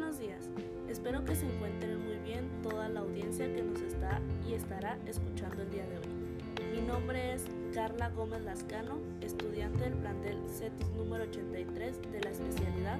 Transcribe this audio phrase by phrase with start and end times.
[0.00, 0.48] buenos días.
[0.88, 5.60] Espero que se encuentren muy bien toda la audiencia que nos está y estará escuchando
[5.60, 6.74] el día de hoy.
[6.74, 7.44] Mi nombre es
[7.74, 12.98] Carla Gómez Lascano, estudiante del plantel CETIS número 83 de la especialidad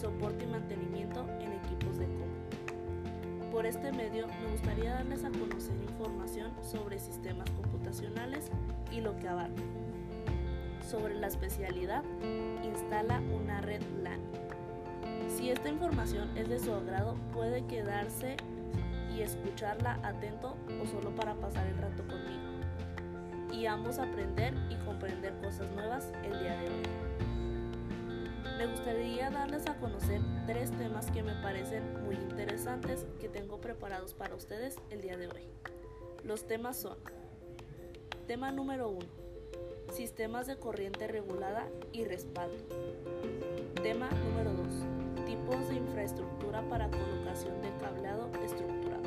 [0.00, 3.52] Soporte y Mantenimiento en Equipos de común.
[3.52, 8.50] Por este medio me gustaría darles a conocer información sobre sistemas computacionales
[8.90, 9.62] y lo que abarca.
[10.90, 12.02] Sobre la especialidad,
[12.64, 14.41] instala una red LAN
[15.42, 18.36] si esta información es de su agrado, puede quedarse
[19.12, 23.50] y escucharla atento o solo para pasar el rato conmigo.
[23.52, 26.82] Y ambos aprender y comprender cosas nuevas el día de hoy.
[28.56, 34.14] Me gustaría darles a conocer tres temas que me parecen muy interesantes que tengo preparados
[34.14, 35.42] para ustedes el día de hoy.
[36.22, 36.98] Los temas son,
[38.28, 39.00] tema número 1,
[39.90, 42.62] sistemas de corriente regulada y respaldo.
[43.82, 45.01] Tema número 2,
[45.32, 49.02] tipos de infraestructura para colocación de cableado estructurado.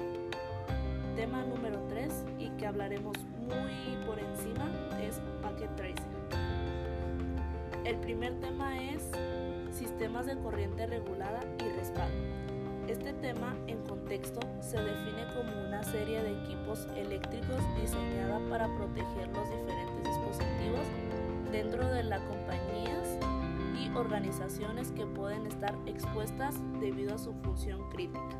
[1.16, 4.68] Tema número 3 y que hablaremos muy por encima
[5.00, 6.04] es Packet Tracer.
[7.84, 9.12] El primer tema es
[9.70, 12.18] sistemas de corriente regulada y respaldo.
[12.88, 19.28] Este tema en contexto se define como una serie de equipos eléctricos diseñada para proteger
[19.28, 20.88] los diferentes dispositivos
[21.52, 22.18] dentro de la
[23.76, 28.38] compañía organizaciones que pueden estar expuestas debido a su función crítica.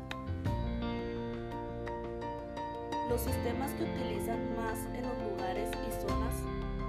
[3.08, 6.34] Los sistemas que utilizan más en los lugares y zonas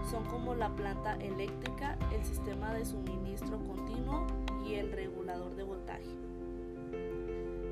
[0.09, 4.25] son como la planta eléctrica, el sistema de suministro continuo
[4.67, 6.09] y el regulador de voltaje.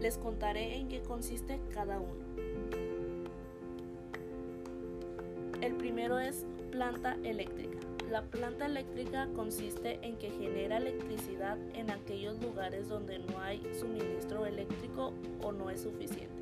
[0.01, 2.25] Les contaré en qué consiste cada uno.
[5.61, 7.84] El primero es planta eléctrica.
[8.09, 14.45] La planta eléctrica consiste en que genera electricidad en aquellos lugares donde no hay suministro
[14.45, 16.33] eléctrico o no es suficiente.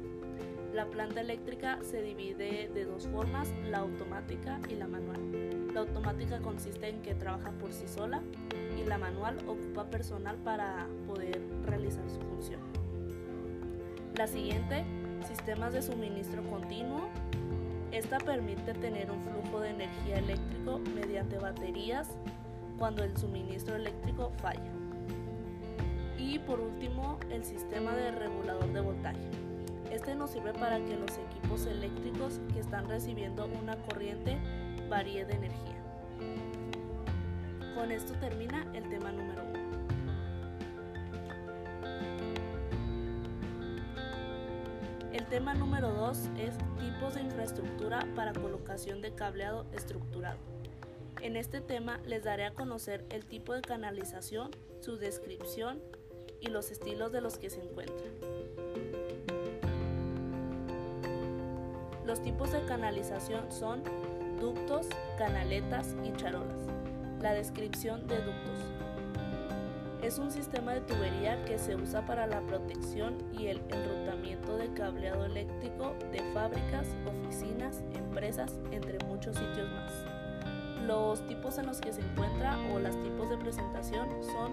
[0.74, 5.74] La planta eléctrica se divide de dos formas, la automática y la manual.
[5.74, 8.22] La automática consiste en que trabaja por sí sola
[8.78, 12.60] y la manual ocupa personal para poder realizar su función.
[14.16, 14.84] La siguiente,
[15.28, 17.10] sistemas de suministro continuo
[17.94, 22.10] esta permite tener un flujo de energía eléctrico mediante baterías
[22.80, 24.72] cuando el suministro eléctrico falla.
[26.18, 29.20] Y por último, el sistema de regulador de voltaje.
[29.92, 34.40] Este nos sirve para que los equipos eléctricos que están recibiendo una corriente
[34.90, 35.84] varíe de energía.
[37.76, 39.63] Con esto termina el tema número 1.
[45.34, 50.38] Tema número 2 es tipos de infraestructura para colocación de cableado estructurado.
[51.24, 55.82] En este tema les daré a conocer el tipo de canalización, su descripción
[56.40, 58.14] y los estilos de los que se encuentran.
[62.06, 63.82] Los tipos de canalización son
[64.40, 64.86] ductos,
[65.18, 66.60] canaletas y charolas.
[67.24, 68.60] La descripción de ductos.
[70.04, 74.33] Es un sistema de tubería que se usa para la protección y el enrutamiento
[74.74, 79.92] cableado eléctrico de fábricas, oficinas, empresas, entre muchos sitios más.
[80.86, 84.52] Los tipos en los que se encuentra o los tipos de presentación son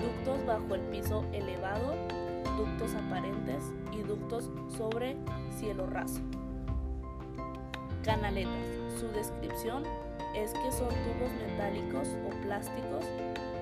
[0.00, 1.94] ductos bajo el piso elevado,
[2.56, 5.16] ductos aparentes y ductos sobre
[5.56, 6.20] cielo raso.
[8.04, 8.52] Canaletas.
[9.00, 9.84] Su descripción
[10.34, 13.04] es que son tubos metálicos o plásticos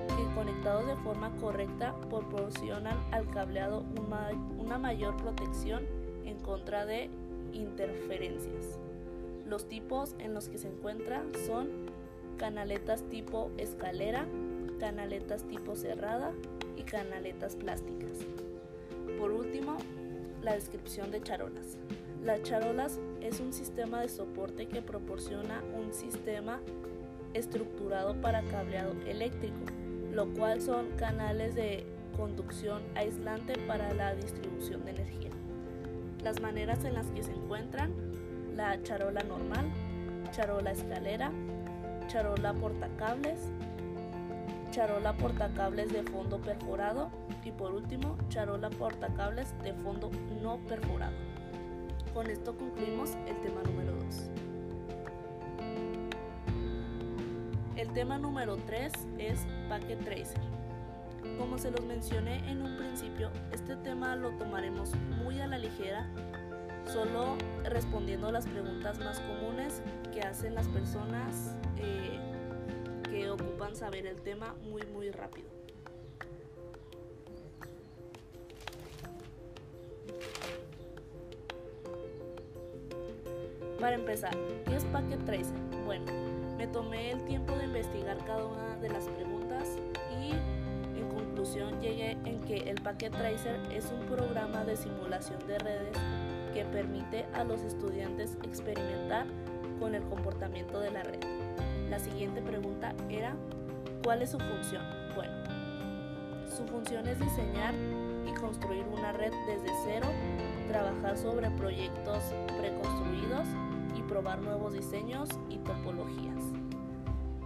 [0.08, 3.84] que conectados de forma correcta proporcionan al cableado
[4.58, 5.84] una mayor protección
[6.24, 7.10] en contra de
[7.52, 8.78] interferencias.
[9.46, 11.68] Los tipos en los que se encuentra son
[12.36, 14.26] canaletas tipo escalera,
[14.78, 16.32] canaletas tipo cerrada
[16.76, 18.18] y canaletas plásticas.
[19.18, 19.76] Por último,
[20.42, 21.78] la descripción de charolas.
[22.22, 26.60] Las charolas es un sistema de soporte que proporciona un sistema
[27.34, 29.64] estructurado para cableado eléctrico
[30.16, 31.84] lo cual son canales de
[32.16, 35.30] conducción aislante para la distribución de energía.
[36.24, 37.92] Las maneras en las que se encuentran,
[38.56, 39.66] la charola normal,
[40.32, 41.30] charola escalera,
[42.08, 43.38] charola portacables,
[44.70, 47.10] charola portacables de fondo perforado
[47.44, 50.10] y por último charola portacables de fondo
[50.42, 51.16] no perforado.
[52.14, 54.45] Con esto concluimos el tema número 2.
[57.76, 60.40] El tema número 3 es Packet Tracer.
[61.38, 66.08] Como se los mencioné en un principio, este tema lo tomaremos muy a la ligera,
[66.90, 69.82] solo respondiendo las preguntas más comunes
[70.14, 72.18] que hacen las personas eh,
[73.10, 75.50] que ocupan saber el tema muy muy rápido.
[83.78, 84.34] Para empezar,
[84.64, 85.60] ¿qué es Packet Tracer?
[85.84, 89.78] Bueno, me tomé el tiempo de investigar cada una de las preguntas
[90.22, 90.30] y
[90.98, 95.96] en conclusión llegué en que el Packet Tracer es un programa de simulación de redes
[96.54, 99.26] que permite a los estudiantes experimentar
[99.78, 101.20] con el comportamiento de la red.
[101.90, 103.34] La siguiente pregunta era,
[104.02, 104.82] ¿cuál es su función?
[105.14, 105.34] Bueno,
[106.48, 107.74] su función es diseñar
[108.26, 110.06] y construir una red desde cero,
[110.68, 112.22] trabajar sobre proyectos
[112.58, 113.46] preconstruidos
[113.96, 116.42] y probar nuevos diseños y topologías.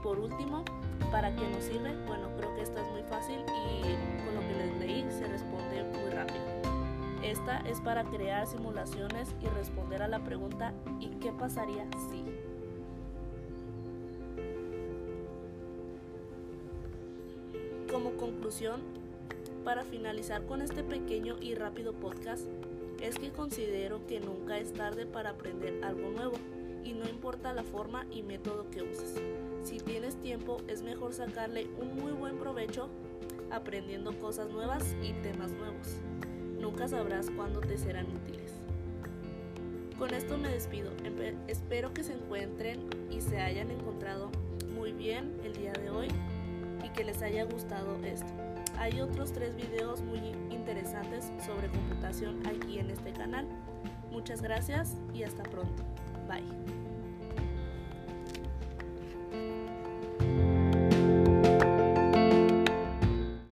[0.03, 0.65] Por último,
[1.11, 1.95] ¿para qué nos sirve?
[2.07, 5.85] Bueno, creo que esta es muy fácil y con lo que les leí se responde
[5.85, 6.45] muy rápido.
[7.23, 12.25] Esta es para crear simulaciones y responder a la pregunta ¿y qué pasaría si?
[17.91, 18.81] Como conclusión,
[19.65, 22.47] para finalizar con este pequeño y rápido podcast,
[23.01, 26.35] es que considero que nunca es tarde para aprender algo nuevo
[26.85, 29.21] y no importa la forma y método que uses.
[29.65, 32.89] Si tienes tiempo es mejor sacarle un muy buen provecho
[33.51, 35.99] aprendiendo cosas nuevas y temas nuevos.
[36.61, 38.53] Nunca sabrás cuándo te serán útiles.
[39.99, 40.91] Con esto me despido.
[41.47, 44.31] Espero que se encuentren y se hayan encontrado
[44.75, 46.09] muy bien el día de hoy
[46.85, 48.50] y que les haya gustado esto.
[48.81, 53.47] Hay otros tres videos muy interesantes sobre computación aquí en este canal.
[54.11, 55.85] Muchas gracias y hasta pronto.
[56.27, 56.90] Bye.